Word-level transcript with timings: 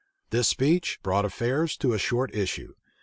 This 0.31 0.47
speech 0.47 0.97
brought 1.03 1.25
affairs 1.25 1.77
to 1.77 1.93
a 1.93 1.99
short 1.99 2.33
issue. 2.33 2.73